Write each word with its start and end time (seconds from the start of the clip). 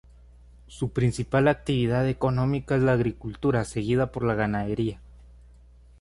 Su 0.65 0.89
principal 0.93 1.47
actividad 1.47 2.09
económica 2.09 2.75
es 2.75 2.81
la 2.81 2.93
agricultura 2.93 3.63
seguida 3.65 4.11
por 4.11 4.23
la 4.23 4.33
ganadería. 4.33 4.99